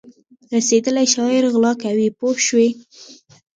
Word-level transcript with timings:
رسېدلی 0.53 1.05
شاعر 1.13 1.43
غلا 1.53 1.73
کوي 1.83 2.07
پوه 2.17 2.35
شوې!. 2.47 2.69